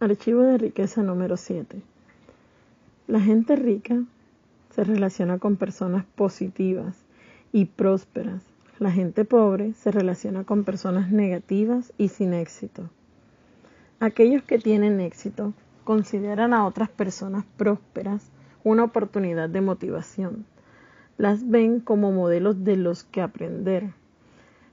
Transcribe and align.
Archivo 0.00 0.42
de 0.42 0.58
riqueza 0.58 1.02
número 1.02 1.36
7. 1.36 1.82
La 3.08 3.20
gente 3.20 3.56
rica 3.56 4.04
se 4.70 4.84
relaciona 4.84 5.40
con 5.40 5.56
personas 5.56 6.04
positivas 6.14 6.94
y 7.50 7.64
prósperas. 7.64 8.44
La 8.78 8.92
gente 8.92 9.24
pobre 9.24 9.72
se 9.72 9.90
relaciona 9.90 10.44
con 10.44 10.62
personas 10.62 11.10
negativas 11.10 11.92
y 11.98 12.10
sin 12.10 12.32
éxito. 12.32 12.88
Aquellos 13.98 14.44
que 14.44 14.60
tienen 14.60 15.00
éxito 15.00 15.52
consideran 15.82 16.54
a 16.54 16.64
otras 16.64 16.90
personas 16.90 17.44
prósperas 17.56 18.30
una 18.62 18.84
oportunidad 18.84 19.48
de 19.48 19.62
motivación. 19.62 20.44
Las 21.16 21.50
ven 21.50 21.80
como 21.80 22.12
modelos 22.12 22.62
de 22.62 22.76
los 22.76 23.02
que 23.02 23.20
aprender. 23.20 23.90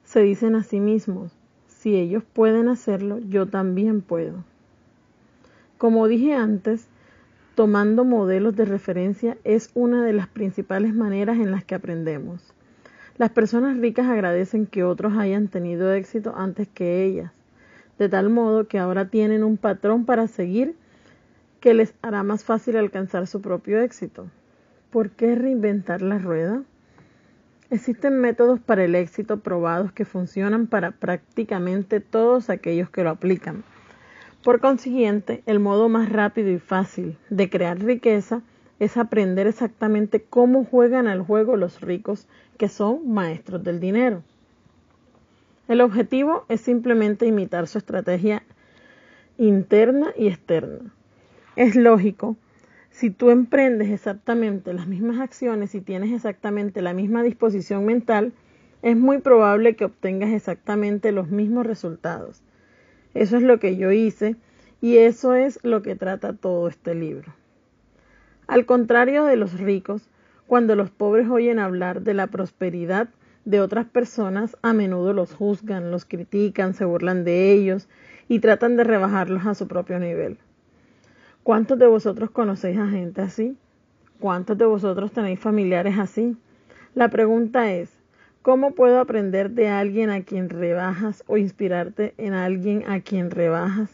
Se 0.04 0.21
dicen 0.21 0.54
a 0.54 0.62
sí 0.62 0.80
mismos, 0.80 1.32
si 1.66 1.96
ellos 1.96 2.21
pueden 2.32 2.68
hacerlo, 2.70 3.18
yo 3.18 3.48
también 3.48 4.02
puedo. 4.02 4.44
Como 5.78 6.07
dije 6.07 6.34
antes, 6.34 6.88
tomando 7.56 8.06
modelos 8.06 8.56
de 8.56 8.64
referencia 8.64 9.38
es 9.43 9.71
una 9.74 10.04
de 10.04 10.14
las 10.14 10.28
principales 10.28 10.93
maneras 10.93 11.38
en 11.38 11.51
las 11.51 11.65
que 11.65 11.75
aprendemos. 11.75 12.54
Las 13.18 13.32
personas 13.32 13.78
ricas 13.78 14.07
agradecen 14.07 14.68
que 14.68 14.84
otros 14.84 15.18
hayan 15.18 15.50
tenido 15.50 15.93
éxito 15.93 16.34
antes 16.36 16.70
que 16.70 17.04
ellas, 17.04 17.32
de 18.00 18.07
tal 18.07 18.29
modo 18.29 18.68
que 18.68 18.79
ahora 18.79 19.10
tienen 19.10 19.43
un 19.43 19.57
patrón 19.57 20.06
para 20.06 20.28
seguir 20.28 20.75
que 21.60 21.74
les 21.74 21.93
hará 22.01 22.23
más 22.23 22.43
fácil 22.46 22.78
alcanzar 22.78 23.28
su 23.28 23.42
propio 23.42 23.82
éxito. 23.82 24.28
¿Por 24.92 25.10
qué 25.10 25.36
reinventar 25.36 26.01
la 26.01 26.20
rueda? 26.20 26.64
Existen 27.70 28.21
métodos 28.21 28.62
para 28.62 28.86
el 28.86 28.96
éxito 28.96 29.39
probados 29.39 29.92
que 29.92 30.06
funcionan 30.06 30.68
para 30.68 30.92
prácticamente 30.92 32.00
todos 32.00 32.50
aquellos 32.50 32.89
que 32.89 33.03
lo 33.03 33.09
aplican. 33.09 33.64
Por 34.45 34.59
consiguiente, 34.59 35.42
el 35.48 35.59
modo 35.59 35.90
más 35.90 36.08
rápido 36.08 36.52
y 36.52 36.59
fácil 36.59 37.18
de 37.32 37.50
crear 37.50 37.80
riqueza 37.80 38.44
es 38.80 38.96
aprender 38.96 39.48
exactamente 39.48 40.22
cómo 40.22 40.66
juegan 40.66 41.08
al 41.08 41.24
juego 41.24 41.58
los 41.58 41.82
ricos 41.82 42.28
que 42.60 42.70
son 42.70 43.12
maestros 43.12 43.64
del 43.64 43.80
dinero. 43.80 44.22
El 45.68 45.82
objetivo 45.82 46.46
es 46.48 46.62
simplemente 46.62 47.26
imitar 47.26 47.66
su 47.66 47.80
estrategia 47.80 48.44
interna 49.40 50.14
y 50.16 50.28
externa. 50.28 50.94
Es 51.56 51.76
lógico, 51.76 52.38
si 52.92 53.09
tú 53.09 53.32
emprendes 53.32 53.90
exactamente 53.90 54.76
las 54.76 54.86
mismas 54.86 55.22
acciones 55.22 55.74
y 55.74 55.82
tienes 55.82 56.12
exactamente 56.12 56.84
la 56.84 56.94
misma 56.94 57.24
disposición 57.24 57.84
mental, 57.84 58.32
es 58.84 58.96
muy 58.96 59.18
probable 59.18 59.76
que 59.76 59.86
obtengas 59.86 60.30
exactamente 60.34 61.12
los 61.12 61.30
mismos 61.32 61.66
resultados. 61.66 62.44
Eso 63.16 63.38
es 63.38 63.44
lo 63.44 63.60
que 63.60 63.78
yo 63.78 63.92
hice 63.92 64.36
y 64.82 64.98
eso 64.98 65.34
es 65.34 65.58
lo 65.64 65.82
que 65.82 65.96
trata 65.96 66.34
todo 66.34 66.68
este 66.68 66.94
libro. 66.94 67.34
Al 68.46 68.66
contrario 68.66 69.24
de 69.24 69.38
los 69.38 69.58
ricos, 69.60 70.10
cuando 70.48 70.76
los 70.76 70.92
pobres 70.92 71.28
oyen 71.30 71.58
hablar 71.58 72.02
de 72.02 72.14
la 72.14 72.28
prosperidad 72.28 73.08
de 73.46 73.62
otras 73.62 73.86
personas, 73.86 74.58
a 74.62 74.74
menudo 74.74 75.14
los 75.14 75.34
juzgan, 75.34 75.92
los 75.92 76.06
critican, 76.06 76.74
se 76.74 76.84
burlan 76.84 77.24
de 77.24 77.54
ellos 77.54 77.88
y 78.28 78.40
tratan 78.40 78.76
de 78.76 78.84
rebajarlos 78.84 79.46
a 79.46 79.56
su 79.56 79.68
propio 79.68 79.98
nivel. 79.98 80.38
¿Cuántos 81.42 81.80
de 81.80 81.88
vosotros 81.88 82.32
conocéis 82.32 82.80
a 82.80 82.88
gente 82.88 83.22
así? 83.22 83.56
¿Cuántos 84.20 84.58
de 84.58 84.66
vosotros 84.66 85.12
tenéis 85.12 85.40
familiares 85.40 85.98
así? 85.98 86.36
La 86.96 87.10
pregunta 87.10 87.72
es, 87.72 87.95
¿Cómo 88.46 88.76
puedo 88.76 89.00
aprender 89.00 89.50
de 89.50 89.70
alguien 89.70 90.12
a 90.12 90.22
quien 90.22 90.52
rebajas 90.52 91.24
o 91.26 91.38
inspirarte 91.38 92.14
en 92.20 92.36
alguien 92.36 92.84
a 92.88 93.00
quien 93.00 93.32
rebajas? 93.32 93.90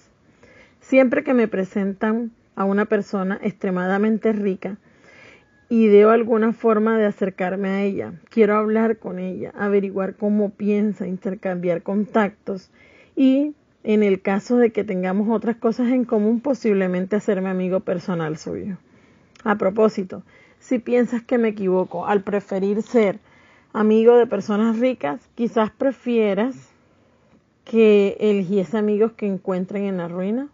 Siempre 0.81 1.23
que 1.23 1.33
me 1.33 1.47
presentan 1.47 2.31
a 2.57 2.65
una 2.65 2.83
persona 2.83 3.39
extremadamente 3.41 4.33
rica 4.33 4.75
y 5.69 5.87
veo 5.87 6.09
alguna 6.09 6.51
forma 6.51 6.97
de 6.97 7.05
acercarme 7.05 7.69
a 7.69 7.81
ella, 7.83 8.13
quiero 8.29 8.57
hablar 8.57 8.97
con 8.97 9.19
ella, 9.19 9.53
averiguar 9.57 10.15
cómo 10.15 10.49
piensa, 10.49 11.07
intercambiar 11.07 11.81
contactos 11.81 12.71
y, 13.15 13.55
en 13.85 14.03
el 14.03 14.21
caso 14.21 14.57
de 14.57 14.73
que 14.73 14.83
tengamos 14.83 15.29
otras 15.29 15.55
cosas 15.55 15.93
en 15.93 16.03
común, 16.03 16.41
posiblemente 16.41 17.15
hacerme 17.15 17.47
amigo 17.47 17.79
personal 17.79 18.35
suyo. 18.35 18.79
A 19.45 19.55
propósito, 19.57 20.23
si 20.59 20.77
piensas 20.77 21.21
que 21.21 21.37
me 21.37 21.47
equivoco 21.47 22.05
al 22.05 22.23
preferir 22.23 22.81
ser 22.81 23.17
amigo 23.73 24.17
de 24.17 24.27
personas 24.27 24.79
ricas, 24.79 25.29
quizás 25.35 25.71
prefieras 25.71 26.55
que 27.63 28.17
eligiese 28.19 28.77
amigos 28.77 29.13
que 29.13 29.27
encuentren 29.27 29.85
en 29.85 29.97
la 29.97 30.07
ruina. 30.07 30.49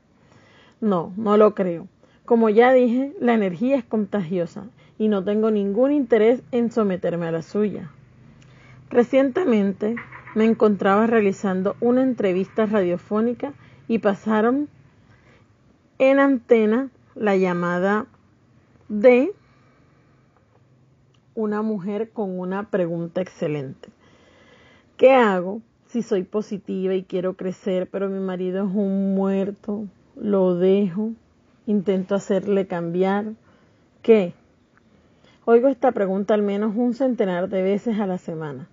No, 0.82 1.14
no 1.18 1.38
lo 1.38 1.56
creo. 1.56 1.88
Como 2.26 2.50
ya 2.50 2.74
dije, 2.74 3.14
la 3.20 3.34
energía 3.34 3.78
es 3.78 3.84
contagiosa 3.84 4.66
y 4.98 5.08
no 5.08 5.24
tengo 5.24 5.50
ningún 5.52 5.92
interés 5.92 6.44
en 6.52 6.72
someterme 6.72 7.28
a 7.28 7.32
la 7.32 7.42
suya. 7.42 7.90
Recientemente 8.90 9.96
me 10.36 10.46
encontraba 10.46 11.08
realizando 11.08 11.76
una 11.80 12.04
entrevista 12.04 12.66
radiofónica 12.66 13.54
y 13.88 14.00
pasaron 14.00 14.70
en 16.00 16.20
antena 16.20 16.90
la 17.16 17.36
llamada 17.36 18.06
de 18.90 19.34
una 21.38 21.62
mujer 21.62 22.10
con 22.10 22.40
una 22.40 22.72
pregunta 22.72 23.22
excelente. 23.22 23.90
¿Qué 24.98 25.12
hago 25.12 25.62
si 25.86 26.02
soy 26.02 26.24
positiva 26.24 26.96
y 26.96 27.04
quiero 27.04 27.36
crecer, 27.36 27.88
pero 27.92 28.10
mi 28.10 28.20
marido 28.20 28.66
es 28.66 28.74
un 28.74 29.14
muerto? 29.14 29.86
¿Lo 30.16 30.56
dejo? 30.56 31.12
¿Intento 31.68 32.16
hacerle 32.16 32.66
cambiar? 32.66 33.34
¿Qué? 34.02 34.34
Oigo 35.46 35.68
esta 35.68 35.92
pregunta 35.92 36.34
al 36.34 36.42
menos 36.42 36.76
un 36.76 36.96
centenar 36.96 37.50
de 37.50 37.62
veces 37.62 38.00
a 38.00 38.08
la 38.08 38.18
semana, 38.18 38.68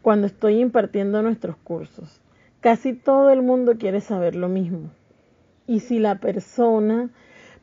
cuando 0.00 0.28
estoy 0.28 0.60
impartiendo 0.60 1.20
nuestros 1.20 1.56
cursos. 1.56 2.20
Casi 2.60 2.92
todo 2.92 3.30
el 3.30 3.42
mundo 3.42 3.76
quiere 3.76 4.00
saber 4.00 4.36
lo 4.36 4.48
mismo. 4.48 4.90
Y 5.66 5.80
si 5.80 5.98
la 5.98 6.20
persona 6.20 7.10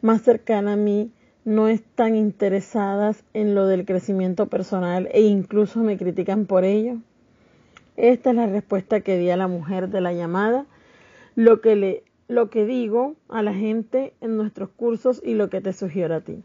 más 0.01 0.23
cercana 0.23 0.73
a 0.73 0.77
mí 0.77 1.09
no 1.45 1.67
están 1.67 2.15
interesadas 2.15 3.23
en 3.33 3.53
lo 3.53 3.67
del 3.67 3.85
crecimiento 3.85 4.47
personal 4.47 5.07
e 5.11 5.21
incluso 5.21 5.79
me 5.81 5.95
critican 5.95 6.47
por 6.47 6.65
ello? 6.65 6.97
Esta 7.95 8.31
es 8.31 8.35
la 8.35 8.47
respuesta 8.47 9.01
que 9.01 9.17
di 9.17 9.29
a 9.29 9.37
la 9.37 9.47
mujer 9.47 9.89
de 9.89 10.01
la 10.01 10.11
llamada, 10.11 10.65
lo 11.35 11.61
que, 11.61 11.75
le, 11.75 12.03
lo 12.27 12.49
que 12.49 12.65
digo 12.65 13.15
a 13.29 13.43
la 13.43 13.53
gente 13.53 14.13
en 14.21 14.35
nuestros 14.35 14.69
cursos 14.69 15.21
y 15.23 15.35
lo 15.35 15.49
que 15.49 15.61
te 15.61 15.71
sugiero 15.71 16.15
a 16.15 16.21
ti. 16.21 16.43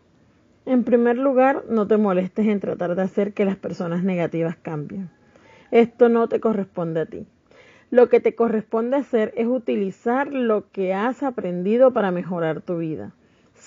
En 0.66 0.84
primer 0.84 1.16
lugar, 1.16 1.64
no 1.68 1.86
te 1.86 1.96
molestes 1.96 2.46
en 2.46 2.60
tratar 2.60 2.94
de 2.94 3.02
hacer 3.02 3.32
que 3.32 3.46
las 3.46 3.56
personas 3.56 4.04
negativas 4.04 4.56
cambien. 4.56 5.08
Esto 5.70 6.10
no 6.10 6.28
te 6.28 6.40
corresponde 6.40 7.00
a 7.00 7.06
ti. 7.06 7.26
Lo 7.90 8.08
que 8.08 8.20
te 8.20 8.34
corresponde 8.34 8.98
hacer 8.98 9.32
es 9.36 9.46
utilizar 9.46 10.32
lo 10.32 10.70
que 10.70 10.92
has 10.92 11.22
aprendido 11.22 11.92
para 11.92 12.10
mejorar 12.10 12.60
tu 12.60 12.78
vida. 12.78 13.14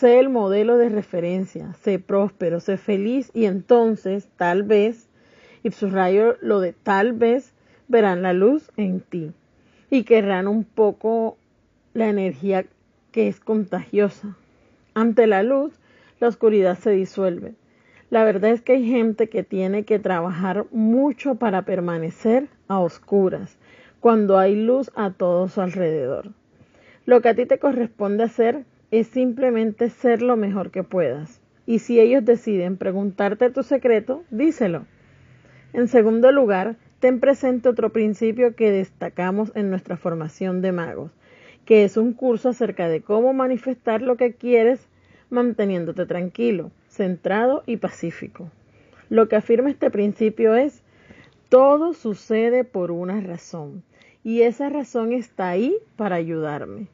Sé 0.03 0.19
el 0.19 0.27
modelo 0.27 0.75
de 0.75 0.89
referencia, 0.89 1.71
sé 1.75 1.97
próspero, 1.97 2.59
sé 2.59 2.75
feliz 2.75 3.31
y 3.33 3.45
entonces 3.45 4.27
tal 4.35 4.63
vez, 4.63 5.07
y 5.63 5.71
subrayo 5.71 6.35
lo 6.41 6.59
de 6.59 6.73
tal 6.73 7.13
vez, 7.13 7.53
verán 7.87 8.21
la 8.21 8.33
luz 8.33 8.69
en 8.75 8.99
ti 8.99 9.31
y 9.89 10.03
querrán 10.03 10.49
un 10.49 10.65
poco 10.65 11.37
la 11.93 12.09
energía 12.09 12.65
que 13.13 13.29
es 13.29 13.39
contagiosa. 13.39 14.35
Ante 14.93 15.25
la 15.25 15.41
luz, 15.41 15.71
la 16.19 16.27
oscuridad 16.27 16.77
se 16.77 16.91
disuelve. 16.91 17.53
La 18.09 18.25
verdad 18.25 18.51
es 18.51 18.61
que 18.61 18.73
hay 18.73 18.85
gente 18.85 19.29
que 19.29 19.43
tiene 19.43 19.85
que 19.85 19.99
trabajar 19.99 20.65
mucho 20.71 21.35
para 21.35 21.61
permanecer 21.61 22.49
a 22.67 22.79
oscuras, 22.79 23.57
cuando 24.01 24.37
hay 24.37 24.57
luz 24.57 24.91
a 24.95 25.11
todo 25.11 25.47
su 25.47 25.61
alrededor. 25.61 26.31
Lo 27.05 27.21
que 27.21 27.29
a 27.29 27.35
ti 27.35 27.45
te 27.45 27.57
corresponde 27.57 28.25
hacer 28.25 28.65
es 28.93 29.07
simplemente 29.07 29.89
ser 29.89 30.21
lo 30.21 30.37
mejor 30.37 30.69
que 30.69 30.83
puedas. 30.83 31.41
Y 31.65 31.79
si 31.79 31.99
ellos 31.99 32.23
deciden 32.23 32.77
preguntarte 32.77 33.49
tu 33.49 33.63
secreto, 33.63 34.23
díselo. 34.29 34.85
En 35.73 35.87
segundo 35.87 36.31
lugar, 36.31 36.75
ten 36.99 37.19
presente 37.19 37.69
otro 37.69 37.91
principio 37.91 38.55
que 38.55 38.69
destacamos 38.69 39.51
en 39.55 39.71
nuestra 39.71 39.97
formación 39.97 40.61
de 40.61 40.73
magos, 40.73 41.09
que 41.65 41.85
es 41.85 41.97
un 41.97 42.13
curso 42.13 42.49
acerca 42.49 42.87
de 42.87 43.01
cómo 43.01 43.33
manifestar 43.33 44.03
lo 44.03 44.15
que 44.15 44.35
quieres 44.35 44.87
manteniéndote 45.31 46.05
tranquilo, 46.05 46.69
centrado 46.87 47.63
y 47.65 47.77
pacífico. 47.77 48.51
Lo 49.09 49.27
que 49.27 49.37
afirma 49.37 49.71
este 49.71 49.89
principio 49.89 50.53
es, 50.53 50.83
todo 51.49 51.95
sucede 51.95 52.63
por 52.63 52.91
una 52.91 53.21
razón, 53.21 53.81
y 54.23 54.41
esa 54.41 54.69
razón 54.69 55.13
está 55.13 55.49
ahí 55.49 55.75
para 55.95 56.17
ayudarme 56.17 56.89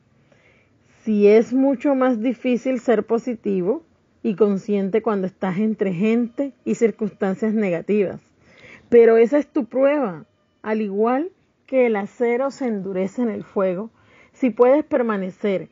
si 1.09 1.27
es 1.27 1.53
mucho 1.53 1.95
más 1.95 2.21
difícil 2.21 2.79
ser 2.79 3.03
positivo 3.03 3.83
y 4.21 4.35
consciente 4.35 5.01
cuando 5.01 5.25
estás 5.25 5.57
entre 5.57 5.91
gente 5.91 6.53
y 6.65 6.75
circunstancias 6.75 7.51
negativas. 7.51 8.21
Pero 8.89 9.17
esa 9.17 9.39
es 9.39 9.47
tu 9.47 9.65
prueba. 9.65 10.25
Al 10.61 10.81
igual 10.81 11.31
que 11.65 11.87
el 11.87 11.95
acero 11.95 12.51
se 12.51 12.67
endurece 12.67 13.23
en 13.23 13.29
el 13.29 13.43
fuego, 13.43 13.89
si 14.33 14.51
puedes 14.51 14.85
permanecer 14.85 15.69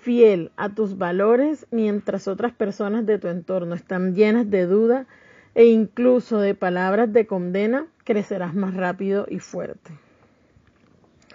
fiel 0.00 0.50
a 0.56 0.70
tus 0.70 0.96
valores 0.96 1.66
mientras 1.70 2.26
otras 2.26 2.52
personas 2.52 3.04
de 3.04 3.18
tu 3.18 3.28
entorno 3.28 3.74
están 3.74 4.14
llenas 4.14 4.48
de 4.48 4.64
duda 4.64 5.06
e 5.54 5.66
incluso 5.66 6.40
de 6.40 6.54
palabras 6.54 7.12
de 7.12 7.26
condena, 7.26 7.86
crecerás 8.04 8.54
más 8.54 8.72
rápido 8.72 9.26
y 9.28 9.40
fuerte. 9.40 9.90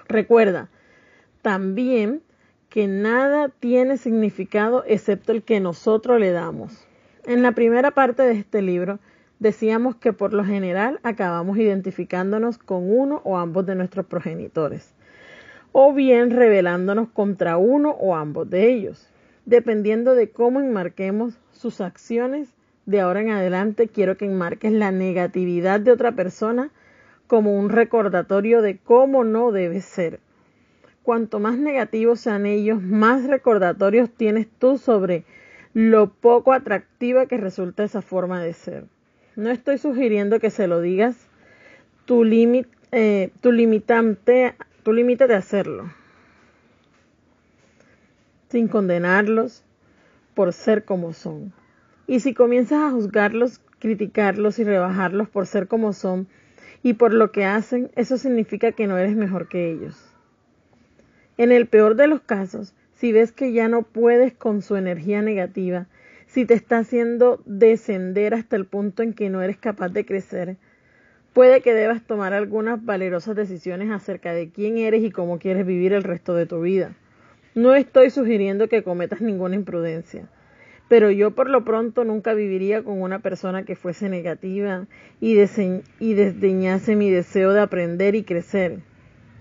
Recuerda 0.07 0.68
también 1.44 2.24
que 2.75 2.89
nada 2.89 3.48
tiene 3.48 3.95
significado 3.95 4.83
excepto 4.86 5.31
el 5.31 5.44
que 5.44 5.62
nosotros 5.62 6.19
le 6.19 6.31
damos. 6.31 6.86
En 7.24 7.42
la 7.42 7.54
primera 7.54 7.92
parte 7.92 8.24
de 8.24 8.33
este 8.33 8.62
libro 8.62 9.00
decíamos 9.39 9.95
que 9.95 10.12
por 10.12 10.33
lo 10.33 10.44
general 10.44 11.00
acabamos 11.01 11.57
identificándonos 11.57 12.57
con 12.57 12.83
uno 12.83 13.22
o 13.24 13.38
ambos 13.38 13.66
de 13.66 13.75
nuestros 13.75 14.07
progenitores, 14.07 14.94
o 15.72 15.94
bien 15.94 16.31
rebelándonos 16.31 17.07
contra 17.07 17.56
uno 17.56 17.92
o 17.92 18.13
ambos 18.13 18.50
de 18.50 18.69
ellos. 18.69 19.10
Dependiendo 19.45 20.13
de 20.13 20.31
cómo 20.31 20.60
enmarquemos 20.60 21.39
sus 21.54 21.80
acciones, 21.80 22.50
de 22.86 23.00
ahora 23.00 23.21
en 23.21 23.30
adelante 23.30 23.88
quiero 23.88 24.18
que 24.18 24.25
enmarques 24.25 24.74
la 24.74 24.92
negatividad 24.92 25.80
de 25.80 25.94
otra 25.94 26.12
persona 26.12 26.71
como 27.28 27.57
un 27.57 27.69
recordatorio 27.69 28.62
de 28.62 28.80
cómo 28.80 29.24
no 29.24 29.54
debe 29.54 29.80
ser. 29.80 30.19
Cuanto 31.06 31.40
más 31.40 31.60
negativos 31.60 32.19
sean 32.19 32.48
ellos, 32.48 32.81
más 32.81 33.25
recordatorios 33.25 34.10
tienes 34.10 34.48
tú 34.57 34.80
sobre 34.80 35.24
lo 35.75 36.10
poco 36.10 36.52
atractiva 36.52 37.28
que 37.28 37.38
resulta 37.38 37.84
esa 37.84 38.02
forma 38.02 38.42
de 38.42 38.54
ser. 38.54 38.86
No 39.36 39.52
estoy 39.52 39.78
sugiriendo 39.78 40.40
que 40.40 40.50
se 40.50 40.66
lo 40.66 40.81
digas, 40.81 41.16
tu, 42.06 42.24
eh, 42.92 43.30
tu 43.40 43.52
limitante, 43.52 44.56
tu 44.81 44.94
límite 44.94 45.28
de 45.28 45.36
hacerlo, 45.36 45.94
sin 48.50 48.68
condenarlos 48.68 49.63
por 50.34 50.54
ser 50.54 50.86
como 50.86 51.13
son. 51.13 51.54
Y 52.07 52.22
si 52.22 52.34
comienzas 52.34 52.80
a 52.80 52.90
juzgarlos, 52.90 53.62
criticarlos 53.78 54.57
y 54.57 54.63
rebajarlos 54.63 55.30
por 55.30 55.46
ser 55.46 55.68
como 55.68 55.94
son 55.94 56.28
y 56.81 56.94
por 56.94 57.13
lo 57.13 57.31
que 57.31 57.46
hacen, 57.46 57.92
eso 57.96 58.18
significa 58.18 58.72
que 58.72 58.88
no 58.88 58.98
eres 58.98 59.16
mejor 59.16 59.48
que 59.48 59.69
ellos. 59.69 60.15
En 61.38 61.52
el 61.52 61.68
peor 61.68 61.96
de 61.96 62.08
los 62.08 62.22
casos, 62.22 62.74
si 62.94 63.12
ves 63.12 63.34
que 63.34 63.52
ya 63.52 63.68
no 63.68 63.82
puedes 63.82 64.34
con 64.34 64.62
su 64.62 64.78
energía 64.78 65.22
negativa, 65.22 65.88
si 66.28 66.46
te 66.46 66.54
está 66.54 66.78
haciendo 66.78 67.42
descender 67.46 68.34
hasta 68.34 68.56
el 68.56 68.66
punto 68.66 69.04
en 69.04 69.14
que 69.14 69.30
no 69.30 69.42
eres 69.42 69.58
capaz 69.58 69.90
de 69.90 70.06
crecer, 70.06 70.56
puede 71.34 71.60
que 71.60 71.74
debas 71.74 72.02
tomar 72.04 72.34
algunas 72.34 72.84
valerosas 72.86 73.36
decisiones 73.36 73.92
acerca 73.92 74.34
de 74.34 74.50
quién 74.50 74.78
eres 74.78 75.04
y 75.04 75.12
cómo 75.12 75.38
quieres 75.38 75.66
vivir 75.66 75.92
el 75.92 76.04
resto 76.04 76.34
de 76.36 76.46
tu 76.46 76.62
vida. 76.62 76.96
No 77.54 77.76
estoy 77.76 78.10
sugiriendo 78.10 78.70
que 78.70 78.84
cometas 78.84 79.20
ninguna 79.20 79.56
imprudencia, 79.56 80.30
pero 80.88 81.12
yo 81.12 81.31
por 81.31 81.50
lo 81.50 81.66
pronto 81.66 82.06
nunca 82.06 82.34
viviría 82.34 82.84
con 82.84 83.02
una 83.02 83.20
persona 83.20 83.64
que 83.64 83.76
fuese 83.76 84.08
negativa 84.08 84.88
y, 85.20 85.38
y 86.00 86.14
desdeñase 86.14 86.96
mi 86.96 87.10
deseo 87.10 87.52
de 87.52 87.60
aprender 87.60 88.16
y 88.16 88.24
crecer, 88.24 88.80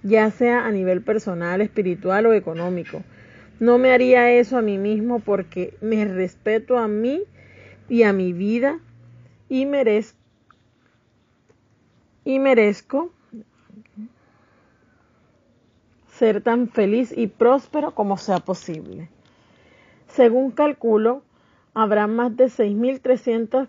ya 0.04 0.30
sea 0.30 0.64
a 0.64 0.70
nivel 0.70 1.02
personal, 1.02 1.60
espiritual 1.60 2.26
o 2.26 2.32
económico 2.32 3.02
no 3.60 3.78
me 3.78 3.92
haría 3.92 4.30
eso 4.32 4.58
a 4.58 4.62
mí 4.62 4.78
mismo 4.78 5.20
porque 5.20 5.76
me 5.80 6.04
respeto 6.04 6.78
a 6.78 6.88
mí 6.88 7.22
y 7.88 8.02
a 8.02 8.12
mi 8.12 8.32
vida 8.32 8.80
y 9.48 9.66
merezco, 9.66 10.18
y 12.24 12.38
merezco 12.38 13.12
ser 16.08 16.42
tan 16.42 16.68
feliz 16.68 17.12
y 17.16 17.26
próspero 17.26 17.94
como 17.94 18.16
sea 18.16 18.40
posible. 18.40 19.08
Según 20.08 20.50
calculo, 20.50 21.22
habrá 21.74 22.06
más 22.06 22.36
de 22.36 22.46
6.300 22.46 23.68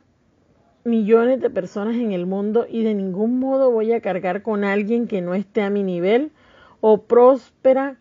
millones 0.85 1.41
de 1.41 1.49
personas 1.49 1.95
en 1.95 2.11
el 2.11 2.25
mundo 2.25 2.65
y 2.69 2.83
de 2.83 2.93
ningún 2.93 3.39
modo 3.39 3.71
voy 3.71 3.91
a 3.91 4.01
cargar 4.01 4.43
con 4.43 4.63
alguien 4.63 5.07
que 5.07 5.21
no 5.21 5.33
esté 5.33 5.61
a 5.63 5.69
mi 5.69 5.83
nivel 5.83 6.31
o 6.79 7.01
próspera 7.01 7.97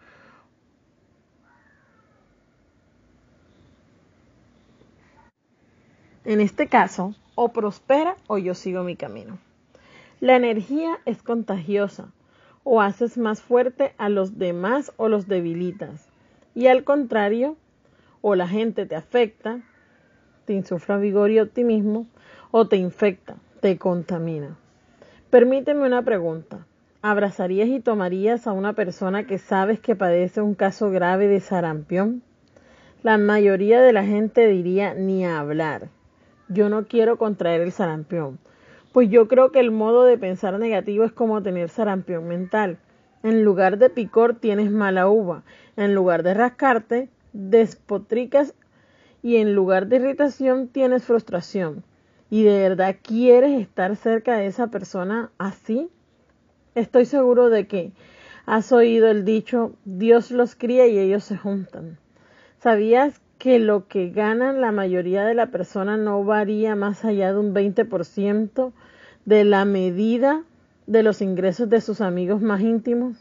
En 6.25 6.41
este 6.41 6.69
caso, 6.69 7.15
o 7.35 7.53
prospera 7.53 8.17
o 8.29 8.39
yo 8.39 8.55
sigo 8.55 8.83
mi 8.83 8.97
camino. 8.97 9.39
La 10.21 10.37
energía 10.37 10.99
es 11.05 11.23
contagiosa, 11.23 12.13
o 12.63 12.81
haces 12.81 13.19
más 13.19 13.43
fuerte 13.43 13.93
a 13.99 14.09
los 14.09 14.39
demás 14.39 14.93
o 14.97 15.09
los 15.09 15.29
debilitas. 15.29 16.09
Y 16.55 16.69
al 16.69 16.83
contrario, 16.85 17.57
o 18.23 18.37
la 18.37 18.49
gente 18.49 18.87
te 18.87 18.97
afecta, 18.97 19.61
te 20.47 20.55
insufla 20.55 20.97
vigor 20.97 21.31
y 21.31 21.41
optimismo, 21.41 22.07
o 22.57 22.69
te 22.69 22.77
infecta, 22.77 23.35
te 23.59 23.79
contamina. 23.79 24.57
Permíteme 25.31 25.85
una 25.85 26.03
pregunta. 26.03 26.67
¿Abrazarías 27.03 27.69
y 27.69 27.81
tomarías 27.81 28.47
a 28.47 28.53
una 28.53 28.75
persona 28.75 29.27
que 29.27 29.39
sabes 29.39 29.81
que 29.81 29.97
padece 29.97 30.41
un 30.41 30.55
caso 30.55 30.93
grave 30.93 31.27
de 31.27 31.41
sarampión? 31.41 32.23
La 33.03 33.19
mayoría 33.19 33.81
de 33.81 33.93
la 33.93 34.05
gente 34.05 34.47
diría 34.47 34.95
ni 34.95 35.27
hablar 35.27 35.89
yo 36.49 36.69
no 36.69 36.87
quiero 36.87 37.17
contraer 37.17 37.61
el 37.61 37.73
sarampión. 37.73 38.39
Pues 38.93 39.11
yo 39.11 39.29
creo 39.29 39.51
que 39.51 39.61
el 39.61 39.71
modo 39.71 40.05
de 40.05 40.19
pensar 40.19 40.59
negativo 40.59 41.05
es 41.05 41.13
como 41.13 41.43
tener 41.43 41.69
sarampión 41.69 42.29
mental. 42.29 42.79
En 43.23 43.45
lugar 43.45 43.79
de 43.79 43.91
picor 43.91 44.35
tienes 44.35 44.71
mala 44.71 45.09
uva. 45.09 45.43
En 45.77 45.95
lugar 45.95 46.23
de 46.23 46.35
rascarte, 46.35 47.09
despotricas 47.33 48.55
y 49.23 49.37
en 49.37 49.55
lugar 49.55 49.89
de 49.89 49.97
irritación 49.97 50.69
tienes 50.69 51.05
frustración. 51.05 51.83
¿Y 52.35 52.43
de 52.43 52.59
verdad 52.59 52.97
quieres 53.01 53.61
estar 53.61 53.95
cerca 53.95 54.37
de 54.37 54.47
esa 54.47 54.67
persona 54.67 55.31
así? 55.39 55.89
Estoy 56.75 57.07
seguro 57.07 57.49
de 57.49 57.69
que 57.69 57.93
has 58.45 58.73
oído 58.73 59.07
el 59.07 59.25
dicho 59.25 59.77
Dios 59.85 60.33
los 60.33 60.57
cría 60.57 60.89
y 60.89 60.99
ellos 60.99 61.23
se 61.23 61.37
juntan. 61.37 61.97
¿Sabías 62.59 63.21
que 63.39 63.61
lo 63.61 63.87
que 63.87 64.11
ganan 64.11 64.61
la 64.61 64.73
mayoría 64.73 65.25
de 65.25 65.35
la 65.35 65.53
persona 65.53 65.97
no 65.97 66.25
varía 66.25 66.75
más 66.75 67.05
allá 67.05 67.33
de 67.33 67.39
un 67.39 67.55
20% 67.55 68.73
de 69.25 69.45
la 69.45 69.65
medida 69.65 70.43
de 70.89 71.05
los 71.05 71.23
ingresos 71.23 71.71
de 71.71 71.81
sus 71.81 72.01
amigos 72.01 72.43
más 72.43 72.63
íntimos. 72.63 73.17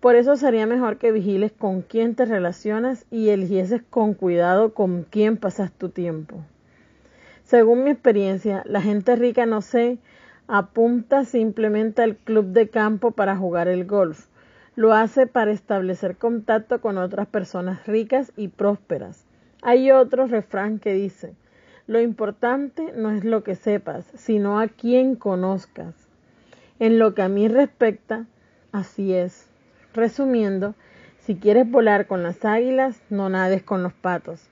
Por 0.00 0.16
eso 0.16 0.34
sería 0.34 0.66
mejor 0.66 0.96
que 0.96 1.12
vigiles 1.12 1.52
con 1.52 1.82
quién 1.82 2.16
te 2.16 2.24
relacionas 2.24 3.06
y 3.12 3.28
eligieses 3.28 3.82
con 3.88 4.14
cuidado 4.14 4.74
con 4.74 5.04
quién 5.08 5.36
pasas 5.36 5.70
tu 5.70 5.90
tiempo. 5.90 6.44
Según 7.50 7.84
mi 7.84 7.90
experiencia, 7.90 8.62
la 8.64 8.80
gente 8.80 9.16
rica 9.16 9.44
no 9.44 9.60
se 9.60 9.98
apunta 10.46 11.24
simplemente 11.24 12.02
al 12.02 12.16
club 12.16 12.46
de 12.46 12.68
campo 12.68 13.10
para 13.10 13.36
jugar 13.36 13.68
el 13.68 13.84
golf 13.86 14.30
lo 14.76 14.94
hace 14.94 15.26
para 15.26 15.50
establecer 15.50 16.16
contacto 16.16 16.80
con 16.80 16.96
otras 16.96 17.26
personas 17.26 17.86
ricas 17.86 18.32
y 18.36 18.48
prósperas. 18.48 19.26
Hay 19.62 19.90
otro 19.90 20.26
refrán 20.26 20.78
que 20.78 20.94
dice, 20.94 21.34
lo 21.86 22.00
importante 22.00 22.92
no 22.96 23.10
es 23.10 23.24
lo 23.24 23.42
que 23.42 23.56
sepas, 23.56 24.06
sino 24.14 24.60
a 24.60 24.68
quién 24.68 25.16
conozcas. 25.16 25.94
En 26.78 26.98
lo 26.98 27.14
que 27.14 27.22
a 27.22 27.28
mí 27.28 27.48
respecta, 27.48 28.26
así 28.72 29.12
es. 29.12 29.50
Resumiendo, 29.92 30.74
si 31.18 31.36
quieres 31.36 31.70
volar 31.70 32.06
con 32.06 32.22
las 32.22 32.44
águilas, 32.44 33.02
no 33.10 33.28
nades 33.28 33.62
con 33.62 33.82
los 33.82 33.92
patos. 33.92 34.49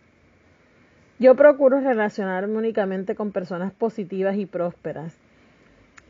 Yo 1.20 1.34
procuro 1.34 1.80
relacionarme 1.80 2.58
únicamente 2.58 3.16
con 3.16 3.32
personas 3.32 3.72
positivas 3.72 4.36
y 4.36 4.46
prósperas 4.46 5.16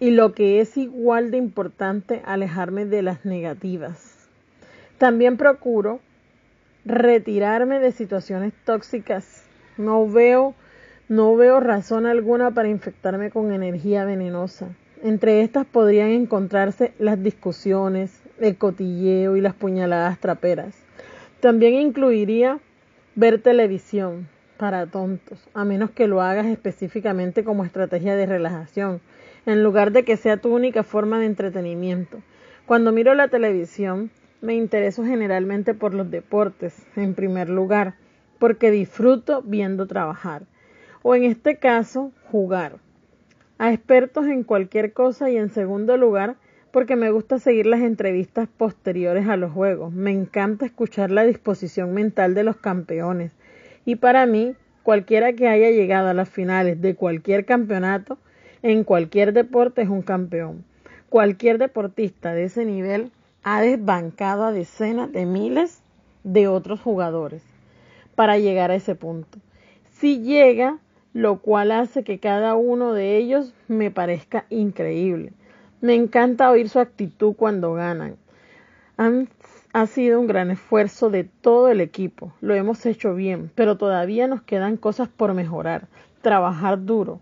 y 0.00 0.10
lo 0.10 0.32
que 0.32 0.60
es 0.60 0.76
igual 0.76 1.30
de 1.30 1.38
importante, 1.38 2.20
alejarme 2.26 2.84
de 2.84 3.00
las 3.00 3.24
negativas. 3.24 4.28
También 4.98 5.38
procuro 5.38 6.00
retirarme 6.84 7.80
de 7.80 7.92
situaciones 7.92 8.52
tóxicas. 8.66 9.44
No 9.78 10.06
veo, 10.06 10.54
no 11.08 11.36
veo 11.36 11.58
razón 11.60 12.04
alguna 12.04 12.50
para 12.50 12.68
infectarme 12.68 13.30
con 13.30 13.50
energía 13.50 14.04
venenosa. 14.04 14.68
Entre 15.02 15.40
estas 15.40 15.64
podrían 15.64 16.10
encontrarse 16.10 16.92
las 16.98 17.22
discusiones, 17.22 18.20
el 18.40 18.58
cotilleo 18.58 19.36
y 19.36 19.40
las 19.40 19.54
puñaladas 19.54 20.18
traperas. 20.18 20.74
También 21.40 21.74
incluiría 21.74 22.58
ver 23.14 23.40
televisión 23.40 24.28
para 24.58 24.86
tontos, 24.86 25.48
a 25.54 25.64
menos 25.64 25.90
que 25.92 26.08
lo 26.08 26.20
hagas 26.20 26.46
específicamente 26.46 27.44
como 27.44 27.64
estrategia 27.64 28.16
de 28.16 28.26
relajación 28.26 29.00
en 29.46 29.62
lugar 29.62 29.92
de 29.92 30.04
que 30.04 30.18
sea 30.18 30.36
tu 30.36 30.54
única 30.54 30.82
forma 30.82 31.18
de 31.18 31.24
entretenimiento. 31.24 32.18
Cuando 32.66 32.92
miro 32.92 33.14
la 33.14 33.28
televisión, 33.28 34.10
me 34.42 34.54
intereso 34.54 35.04
generalmente 35.04 35.72
por 35.72 35.94
los 35.94 36.10
deportes, 36.10 36.86
en 36.96 37.14
primer 37.14 37.48
lugar, 37.48 37.94
porque 38.38 38.70
disfruto 38.70 39.40
viendo 39.42 39.86
trabajar, 39.86 40.42
o 41.02 41.14
en 41.14 41.24
este 41.24 41.56
caso, 41.56 42.12
jugar. 42.30 42.76
A 43.56 43.72
expertos 43.72 44.26
en 44.26 44.44
cualquier 44.44 44.92
cosa 44.92 45.30
y 45.30 45.38
en 45.38 45.48
segundo 45.48 45.96
lugar, 45.96 46.36
porque 46.70 46.96
me 46.96 47.10
gusta 47.10 47.38
seguir 47.38 47.64
las 47.64 47.80
entrevistas 47.80 48.48
posteriores 48.48 49.26
a 49.28 49.36
los 49.36 49.50
juegos. 49.50 49.92
Me 49.92 50.10
encanta 50.10 50.66
escuchar 50.66 51.10
la 51.10 51.24
disposición 51.24 51.94
mental 51.94 52.34
de 52.34 52.44
los 52.44 52.56
campeones. 52.56 53.32
Y 53.88 53.96
para 53.96 54.26
mí, 54.26 54.54
cualquiera 54.82 55.32
que 55.32 55.48
haya 55.48 55.70
llegado 55.70 56.08
a 56.08 56.12
las 56.12 56.28
finales 56.28 56.78
de 56.82 56.94
cualquier 56.94 57.46
campeonato, 57.46 58.18
en 58.62 58.84
cualquier 58.84 59.32
deporte 59.32 59.80
es 59.80 59.88
un 59.88 60.02
campeón. 60.02 60.62
Cualquier 61.08 61.56
deportista 61.56 62.34
de 62.34 62.44
ese 62.44 62.66
nivel 62.66 63.10
ha 63.44 63.62
desbancado 63.62 64.44
a 64.44 64.52
decenas 64.52 65.10
de 65.10 65.24
miles 65.24 65.80
de 66.22 66.48
otros 66.48 66.82
jugadores 66.82 67.42
para 68.14 68.36
llegar 68.36 68.70
a 68.70 68.74
ese 68.74 68.94
punto. 68.94 69.38
Si 69.90 70.20
llega, 70.20 70.76
lo 71.14 71.38
cual 71.38 71.72
hace 71.72 72.04
que 72.04 72.18
cada 72.18 72.56
uno 72.56 72.92
de 72.92 73.16
ellos 73.16 73.54
me 73.68 73.90
parezca 73.90 74.44
increíble. 74.50 75.32
Me 75.80 75.94
encanta 75.94 76.50
oír 76.50 76.68
su 76.68 76.78
actitud 76.78 77.34
cuando 77.34 77.72
ganan. 77.72 78.16
Ha 79.80 79.86
sido 79.86 80.18
un 80.18 80.26
gran 80.26 80.50
esfuerzo 80.50 81.08
de 81.08 81.22
todo 81.22 81.68
el 81.68 81.80
equipo. 81.80 82.32
Lo 82.40 82.54
hemos 82.54 82.84
hecho 82.84 83.14
bien, 83.14 83.52
pero 83.54 83.76
todavía 83.76 84.26
nos 84.26 84.42
quedan 84.42 84.76
cosas 84.76 85.08
por 85.08 85.34
mejorar. 85.34 85.86
Trabajar 86.20 86.84
duro. 86.84 87.20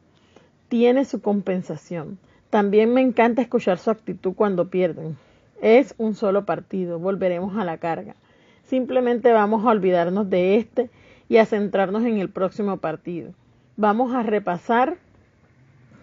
Tiene 0.68 1.04
su 1.04 1.20
compensación. 1.20 2.18
También 2.48 2.94
me 2.94 3.02
encanta 3.02 3.42
escuchar 3.42 3.76
su 3.76 3.90
actitud 3.90 4.32
cuando 4.34 4.70
pierden. 4.70 5.18
Es 5.60 5.94
un 5.98 6.14
solo 6.14 6.46
partido. 6.46 6.98
Volveremos 6.98 7.58
a 7.58 7.64
la 7.66 7.76
carga. 7.76 8.16
Simplemente 8.62 9.32
vamos 9.32 9.66
a 9.66 9.70
olvidarnos 9.70 10.30
de 10.30 10.56
este 10.56 10.88
y 11.28 11.36
a 11.36 11.44
centrarnos 11.44 12.04
en 12.04 12.16
el 12.16 12.30
próximo 12.30 12.78
partido. 12.78 13.32
Vamos 13.76 14.14
a 14.14 14.22
repasar 14.22 14.96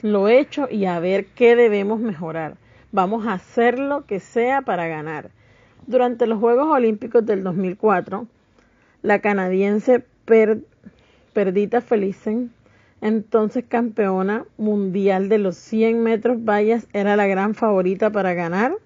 lo 0.03 0.27
hecho 0.27 0.67
y 0.69 0.85
a 0.85 0.99
ver 0.99 1.25
qué 1.25 1.55
debemos 1.55 1.99
mejorar. 1.99 2.57
Vamos 2.91 3.25
a 3.25 3.33
hacer 3.33 3.79
lo 3.79 4.05
que 4.05 4.19
sea 4.19 4.61
para 4.61 4.87
ganar. 4.87 5.31
Durante 5.85 6.27
los 6.27 6.39
Juegos 6.39 6.67
Olímpicos 6.67 7.25
del 7.25 7.43
2004, 7.43 8.25
la 9.01 9.19
canadiense 9.19 10.05
Perdita 11.33 11.81
Felicen, 11.81 12.53
entonces 13.01 13.65
campeona 13.67 14.45
mundial 14.57 15.27
de 15.27 15.39
los 15.39 15.57
100 15.57 16.01
metros 16.01 16.45
vallas, 16.45 16.87
era 16.93 17.17
la 17.17 17.27
gran 17.27 17.53
favorita 17.53 18.11
para 18.11 18.33
ganar 18.33 18.77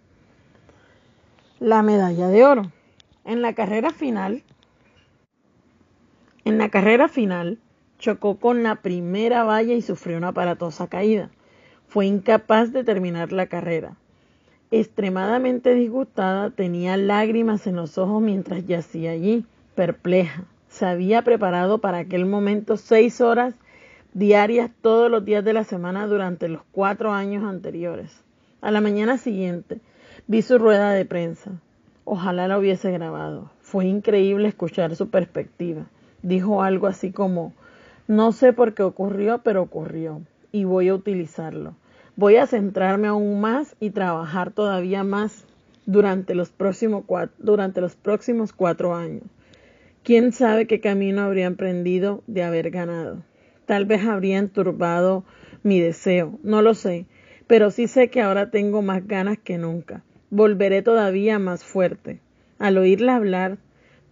la 1.59 1.83
medalla 1.83 2.29
de 2.29 2.43
oro. 2.43 2.71
En 3.25 3.43
la 3.43 3.53
carrera 3.53 3.91
final, 3.91 4.41
en 6.45 6.57
la 6.57 6.69
carrera 6.69 7.09
final, 7.09 7.59
chocó 7.99 8.37
con 8.39 8.63
la 8.63 8.75
primera 8.75 9.43
valla 9.43 9.73
y 9.75 9.83
sufrió 9.83 10.17
una 10.17 10.29
aparatosa 10.29 10.87
caída. 10.87 11.29
Fue 11.87 12.07
incapaz 12.07 12.71
de 12.71 12.83
terminar 12.83 13.31
la 13.31 13.45
carrera. 13.45 13.97
Extremadamente 14.69 15.73
disgustada, 15.73 16.49
tenía 16.49 16.97
lágrimas 16.97 17.67
en 17.67 17.77
los 17.77 17.97
ojos 17.97 18.21
mientras 18.21 18.65
yacía 18.65 19.11
allí, 19.11 19.45
perpleja. 19.75 20.43
Se 20.67 20.85
había 20.85 21.21
preparado 21.21 21.77
para 21.77 21.99
aquel 21.99 22.25
momento 22.25 22.75
seis 22.75 23.21
horas 23.21 23.55
diarias 24.13 24.69
todos 24.81 25.09
los 25.09 25.23
días 25.23 25.45
de 25.45 25.53
la 25.53 25.63
semana 25.63 26.05
durante 26.07 26.49
los 26.49 26.63
cuatro 26.71 27.13
años 27.13 27.45
anteriores. 27.45 28.11
A 28.59 28.71
la 28.71 28.81
mañana 28.81 29.17
siguiente 29.17 29.79
vi 30.27 30.41
su 30.41 30.57
rueda 30.57 30.91
de 30.91 31.05
prensa. 31.05 31.51
Ojalá 32.03 32.49
la 32.49 32.57
hubiese 32.57 32.91
grabado. 32.91 33.51
Fue 33.61 33.85
increíble 33.85 34.49
escuchar 34.49 34.95
su 34.95 35.09
perspectiva. 35.09 35.85
Dijo 36.23 36.61
algo 36.61 36.87
así 36.87 37.11
como 37.11 37.53
no 38.07 38.31
sé 38.31 38.53
por 38.53 38.73
qué 38.73 38.83
ocurrió, 38.83 39.39
pero 39.43 39.61
ocurrió 39.61 40.21
y 40.51 40.63
voy 40.63 40.87
a 40.87 40.95
utilizarlo. 40.95 41.75
Voy 42.17 42.35
a 42.35 42.47
centrarme 42.47 43.07
aún 43.07 43.39
más 43.39 43.77
y 43.79 43.91
trabajar 43.91 44.51
todavía 44.51 45.05
más 45.05 45.45
durante 45.85 46.35
los 46.35 46.49
próximos 46.49 47.03
cuatro, 47.05 47.33
durante 47.39 47.79
los 47.79 47.95
próximos 47.95 48.51
cuatro 48.51 48.93
años. 48.93 49.23
¿Quién 50.03 50.33
sabe 50.33 50.67
qué 50.67 50.81
camino 50.81 51.21
habría 51.21 51.45
emprendido 51.45 52.23
de 52.27 52.43
haber 52.43 52.71
ganado? 52.71 53.23
Tal 53.65 53.85
vez 53.85 54.05
habría 54.05 54.39
enturbado 54.39 55.23
mi 55.63 55.79
deseo, 55.79 56.39
no 56.43 56.61
lo 56.61 56.73
sé, 56.73 57.05
pero 57.47 57.71
sí 57.71 57.87
sé 57.87 58.09
que 58.09 58.21
ahora 58.21 58.51
tengo 58.51 58.81
más 58.81 59.07
ganas 59.07 59.37
que 59.37 59.57
nunca. 59.57 60.03
Volveré 60.29 60.81
todavía 60.81 61.39
más 61.39 61.63
fuerte. 61.63 62.19
Al 62.59 62.77
oírla 62.77 63.15
hablar, 63.15 63.59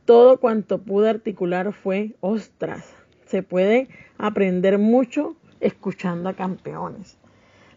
todo 0.06 0.40
cuanto 0.40 0.78
pude 0.78 1.10
articular 1.10 1.74
fue 1.74 2.16
ostras 2.22 2.96
se 3.26 3.44
puede 3.44 3.90
aprender 4.18 4.78
mucho 4.78 5.36
escuchando 5.60 6.30
a 6.30 6.34
campeones. 6.34 7.18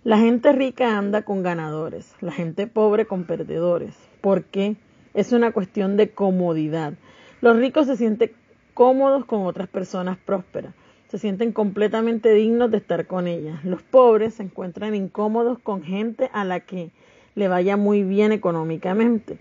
La 0.09 0.17
gente 0.17 0.53
rica 0.53 0.97
anda 0.97 1.21
con 1.21 1.43
ganadores, 1.43 2.15
la 2.23 2.33
gente 2.33 2.67
pobre 2.67 3.05
con 3.05 3.25
perdedores. 3.25 3.95
¿Por 4.23 4.45
qué? 4.45 4.77
Es 5.13 5.33
una 5.33 5.53
cuestión 5.53 5.99
de 5.99 6.13
comodidad. 6.13 6.95
Los 7.43 7.59
ricos 7.59 7.89
se 7.89 7.99
sienten 7.99 8.33
cómodos 8.73 9.27
con 9.27 9.45
otras 9.45 9.69
personas 9.69 10.17
prósperas, 10.17 10.73
se 11.09 11.19
sienten 11.19 11.53
completamente 11.53 12.33
dignos 12.33 12.71
de 12.71 12.79
estar 12.79 13.07
con 13.07 13.27
ellas. 13.27 13.63
Los 13.67 13.83
pobres 13.83 14.33
se 14.33 14.45
encuentran 14.45 14.95
incómodos 14.95 15.59
con 15.59 15.83
gente 15.83 16.31
a 16.33 16.43
la 16.47 16.61
que 16.61 16.91
le 17.35 17.49
vaya 17.49 17.77
muy 17.77 18.03
bien 18.03 18.33
económicamente 18.33 19.37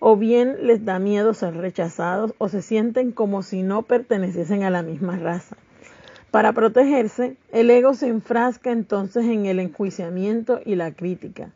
o 0.00 0.16
bien 0.16 0.56
les 0.66 0.84
da 0.84 0.98
miedo 0.98 1.34
ser 1.34 1.54
rechazados 1.54 2.34
o 2.38 2.48
se 2.48 2.62
sienten 2.62 3.12
como 3.12 3.44
si 3.44 3.62
no 3.62 3.82
perteneciesen 3.82 4.64
a 4.64 4.70
la 4.70 4.82
misma 4.82 5.14
raza. 5.20 5.56
Para 6.30 6.52
protegerse, 6.52 7.36
el 7.50 7.70
ego 7.70 7.94
se 7.94 8.06
enfrasca 8.06 8.70
entonces 8.70 9.24
en 9.24 9.46
el 9.46 9.58
enjuiciamiento 9.58 10.60
y 10.64 10.76
la 10.76 10.92
crítica. 10.92 11.50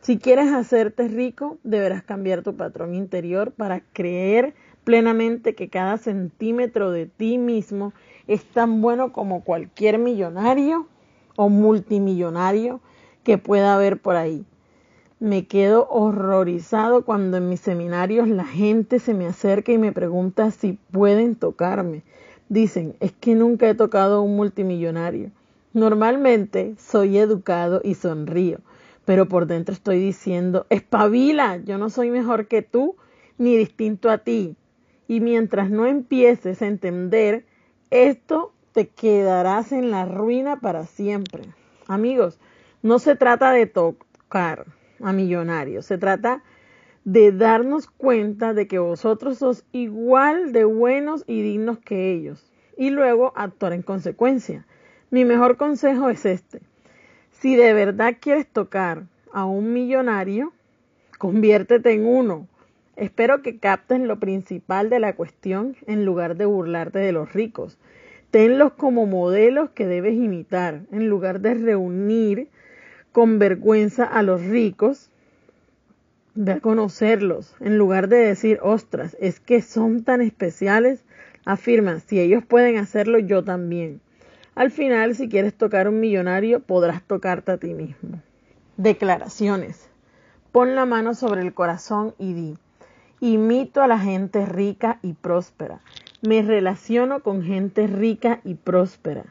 Si 0.00 0.18
quieres 0.18 0.52
hacerte 0.52 1.08
rico, 1.08 1.58
deberás 1.64 2.02
cambiar 2.02 2.42
tu 2.42 2.56
patrón 2.56 2.94
interior 2.94 3.52
para 3.52 3.82
creer 3.92 4.54
plenamente 4.84 5.54
que 5.54 5.68
cada 5.68 5.98
centímetro 5.98 6.92
de 6.92 7.06
ti 7.06 7.36
mismo 7.36 7.92
es 8.26 8.44
tan 8.44 8.80
bueno 8.80 9.12
como 9.12 9.44
cualquier 9.44 9.98
millonario 9.98 10.86
o 11.36 11.50
multimillonario 11.50 12.80
que 13.22 13.36
pueda 13.36 13.74
haber 13.74 13.98
por 13.98 14.16
ahí. 14.16 14.46
Me 15.20 15.46
quedo 15.46 15.88
horrorizado 15.90 17.04
cuando 17.04 17.36
en 17.36 17.50
mis 17.50 17.60
seminarios 17.60 18.28
la 18.28 18.44
gente 18.44 18.98
se 18.98 19.12
me 19.12 19.26
acerca 19.26 19.72
y 19.72 19.78
me 19.78 19.92
pregunta 19.92 20.50
si 20.52 20.78
pueden 20.90 21.34
tocarme. 21.34 22.02
Dicen, 22.48 22.96
es 23.00 23.12
que 23.12 23.34
nunca 23.34 23.68
he 23.68 23.74
tocado 23.74 24.16
a 24.16 24.20
un 24.20 24.36
multimillonario. 24.36 25.30
Normalmente 25.72 26.74
soy 26.78 27.18
educado 27.18 27.80
y 27.82 27.94
sonrío, 27.94 28.60
pero 29.04 29.28
por 29.28 29.46
dentro 29.46 29.74
estoy 29.74 29.98
diciendo, 29.98 30.66
espabila, 30.70 31.58
yo 31.58 31.76
no 31.76 31.90
soy 31.90 32.10
mejor 32.10 32.46
que 32.46 32.62
tú 32.62 32.96
ni 33.36 33.56
distinto 33.56 34.10
a 34.10 34.18
ti. 34.18 34.56
Y 35.08 35.20
mientras 35.20 35.70
no 35.70 35.86
empieces 35.86 36.62
a 36.62 36.66
entender 36.66 37.44
esto, 37.90 38.52
te 38.72 38.88
quedarás 38.88 39.72
en 39.72 39.90
la 39.90 40.04
ruina 40.04 40.60
para 40.60 40.86
siempre. 40.86 41.42
Amigos, 41.88 42.38
no 42.82 42.98
se 42.98 43.16
trata 43.16 43.52
de 43.52 43.66
tocar, 43.66 44.66
a 45.02 45.12
millonarios. 45.12 45.86
Se 45.86 45.98
trata 45.98 46.36
de 46.36 46.55
darnos 47.06 47.86
cuenta 47.86 48.52
de 48.52 48.66
que 48.66 48.80
vosotros 48.80 49.38
sos 49.38 49.64
igual 49.70 50.52
de 50.52 50.64
buenos 50.64 51.22
y 51.28 51.40
dignos 51.40 51.78
que 51.78 52.12
ellos 52.12 52.52
y 52.76 52.90
luego 52.90 53.32
actuar 53.36 53.72
en 53.72 53.82
consecuencia. 53.82 54.66
Mi 55.10 55.24
mejor 55.24 55.56
consejo 55.56 56.10
es 56.10 56.26
este. 56.26 56.60
Si 57.30 57.54
de 57.54 57.72
verdad 57.72 58.16
quieres 58.20 58.48
tocar 58.48 59.04
a 59.32 59.44
un 59.44 59.72
millonario, 59.72 60.52
conviértete 61.18 61.92
en 61.92 62.06
uno. 62.06 62.48
Espero 62.96 63.40
que 63.40 63.58
captes 63.58 64.00
lo 64.00 64.18
principal 64.18 64.90
de 64.90 64.98
la 64.98 65.14
cuestión 65.14 65.76
en 65.86 66.04
lugar 66.04 66.36
de 66.36 66.46
burlarte 66.46 66.98
de 66.98 67.12
los 67.12 67.32
ricos. 67.32 67.78
Tenlos 68.32 68.72
como 68.72 69.06
modelos 69.06 69.70
que 69.70 69.86
debes 69.86 70.14
imitar, 70.14 70.82
en 70.90 71.08
lugar 71.08 71.40
de 71.40 71.54
reunir 71.54 72.48
con 73.12 73.38
vergüenza 73.38 74.04
a 74.04 74.22
los 74.22 74.42
ricos, 74.42 75.10
de 76.36 76.52
a 76.52 76.60
conocerlos, 76.60 77.54
en 77.60 77.78
lugar 77.78 78.08
de 78.08 78.18
decir, 78.18 78.60
ostras, 78.62 79.16
es 79.20 79.40
que 79.40 79.62
son 79.62 80.04
tan 80.04 80.20
especiales, 80.20 81.02
afirma, 81.44 81.98
si 82.00 82.20
ellos 82.20 82.44
pueden 82.44 82.76
hacerlo, 82.76 83.18
yo 83.18 83.42
también. 83.42 84.00
Al 84.54 84.70
final, 84.70 85.14
si 85.14 85.28
quieres 85.28 85.54
tocar 85.54 85.86
a 85.86 85.90
un 85.90 86.00
millonario, 86.00 86.60
podrás 86.60 87.02
tocarte 87.02 87.52
a 87.52 87.56
ti 87.56 87.74
mismo. 87.74 88.20
Declaraciones. 88.76 89.88
Pon 90.52 90.74
la 90.74 90.86
mano 90.86 91.14
sobre 91.14 91.40
el 91.42 91.54
corazón 91.54 92.14
y 92.18 92.34
di, 92.34 92.58
imito 93.20 93.82
a 93.82 93.86
la 93.86 93.98
gente 93.98 94.46
rica 94.46 94.98
y 95.02 95.14
próspera. 95.14 95.80
Me 96.22 96.42
relaciono 96.42 97.22
con 97.22 97.42
gente 97.42 97.86
rica 97.86 98.40
y 98.44 98.54
próspera. 98.54 99.24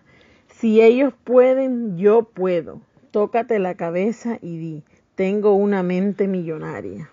Si 0.48 0.82
ellos 0.82 1.14
pueden, 1.24 1.98
yo 1.98 2.24
puedo. 2.24 2.82
Tócate 3.12 3.60
la 3.60 3.76
cabeza 3.76 4.38
y 4.42 4.58
di, 4.58 4.84
tengo 5.16 5.54
una 5.54 5.82
mente 5.82 6.28
millonaria. 6.28 7.10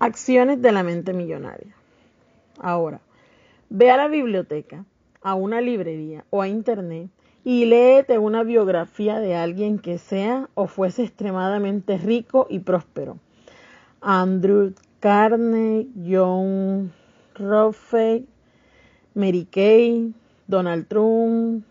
Acciones 0.00 0.60
de 0.60 0.72
la 0.72 0.82
mente 0.82 1.12
millonaria. 1.12 1.74
Ahora, 2.58 3.00
ve 3.70 3.90
a 3.90 3.96
la 3.96 4.08
biblioteca, 4.08 4.84
a 5.22 5.34
una 5.34 5.60
librería 5.60 6.24
o 6.30 6.42
a 6.42 6.48
internet 6.48 7.08
y 7.44 7.64
léete 7.66 8.18
una 8.18 8.42
biografía 8.42 9.20
de 9.20 9.36
alguien 9.36 9.78
que 9.78 9.98
sea 9.98 10.48
o 10.54 10.66
fuese 10.66 11.04
extremadamente 11.04 11.98
rico 11.98 12.46
y 12.50 12.58
próspero. 12.60 13.18
Andrew 14.00 14.74
Carney, 15.00 15.88
John 16.04 16.92
Rothschild, 17.36 18.26
Mary 19.14 19.46
Kay, 19.50 20.12
Donald 20.46 20.88
Trump, 20.88 21.64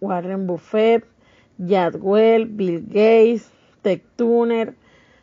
Warren 0.00 0.46
Buffett, 0.46 1.04
Jadwell, 1.58 2.46
Bill 2.46 2.84
Gates, 2.86 3.50
Tech 3.82 4.02
Tuner, 4.16 4.74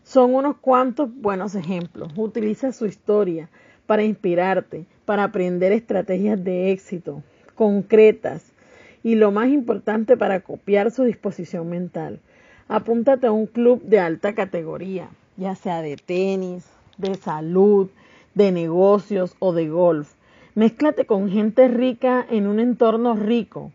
son 0.04 0.36
unos 0.36 0.58
cuantos 0.58 1.10
buenos 1.14 1.56
ejemplos. 1.56 2.12
Utiliza 2.16 2.72
su 2.72 2.86
historia 2.86 3.50
para 3.86 4.04
inspirarte, 4.04 4.86
para 5.06 5.24
aprender 5.24 5.72
estrategias 5.72 6.44
de 6.44 6.72
éxito 6.72 7.24
concretas 7.56 8.52
y 9.04 9.16
lo 9.16 9.32
más 9.32 9.50
importante 9.50 10.18
para 10.18 10.42
copiar 10.42 10.92
su 10.92 11.04
disposición 11.04 11.70
mental. 11.70 12.20
Apúntate 12.68 13.28
a 13.28 13.32
un 13.32 13.46
club 13.46 13.82
de 13.84 14.00
alta 14.00 14.34
categoría, 14.34 15.10
ya 15.38 15.56
sea 15.56 15.82
de 15.82 15.96
tenis, 15.96 16.66
de 16.98 17.16
salud, 17.16 17.90
de 18.34 18.52
negocios 18.52 19.36
o 19.40 19.54
de 19.54 19.70
golf. 19.70 20.14
Mézclate 20.56 21.06
con 21.06 21.30
gente 21.30 21.68
rica 21.68 22.26
en 22.30 22.48
un 22.48 22.60
entorno 22.60 23.16
rico. 23.16 23.72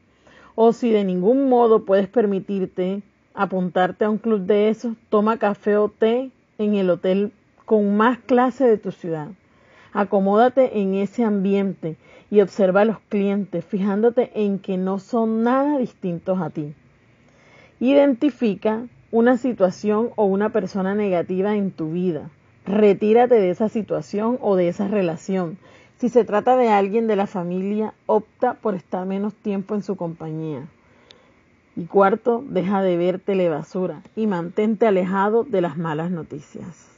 O 0.54 0.72
si 0.72 0.90
de 0.90 1.04
ningún 1.04 1.48
modo 1.48 1.84
puedes 1.84 2.08
permitirte 2.08 3.02
apuntarte 3.34 4.04
a 4.04 4.10
un 4.10 4.18
club 4.18 4.40
de 4.40 4.68
esos, 4.68 4.94
toma 5.08 5.38
café 5.38 5.76
o 5.76 5.88
té 5.88 6.30
en 6.58 6.74
el 6.74 6.90
hotel 6.90 7.32
con 7.64 7.96
más 7.96 8.18
clase 8.18 8.66
de 8.66 8.76
tu 8.76 8.92
ciudad. 8.92 9.28
Acomódate 9.92 10.80
en 10.80 10.94
ese 10.94 11.24
ambiente 11.24 11.96
y 12.30 12.40
observa 12.40 12.82
a 12.82 12.84
los 12.84 13.00
clientes, 13.08 13.64
fijándote 13.64 14.30
en 14.34 14.58
que 14.58 14.76
no 14.76 14.98
son 14.98 15.42
nada 15.42 15.78
distintos 15.78 16.40
a 16.40 16.50
ti. 16.50 16.74
Identifica 17.80 18.86
una 19.10 19.36
situación 19.36 20.10
o 20.16 20.26
una 20.26 20.50
persona 20.50 20.94
negativa 20.94 21.56
en 21.56 21.72
tu 21.72 21.92
vida. 21.92 22.30
Retírate 22.66 23.34
de 23.34 23.50
esa 23.50 23.68
situación 23.68 24.38
o 24.40 24.54
de 24.54 24.68
esa 24.68 24.86
relación. 24.86 25.58
Si 26.00 26.08
se 26.08 26.24
trata 26.24 26.56
de 26.56 26.70
alguien 26.70 27.06
de 27.06 27.14
la 27.14 27.26
familia, 27.26 27.92
opta 28.06 28.54
por 28.54 28.74
estar 28.74 29.04
menos 29.04 29.34
tiempo 29.34 29.74
en 29.74 29.82
su 29.82 29.96
compañía. 29.96 30.66
Y 31.76 31.84
cuarto, 31.84 32.42
deja 32.48 32.80
de 32.80 32.96
ver 32.96 33.20
telebasura 33.20 34.00
y 34.16 34.26
mantente 34.26 34.86
alejado 34.86 35.44
de 35.44 35.60
las 35.60 35.76
malas 35.76 36.10
noticias. 36.10 36.89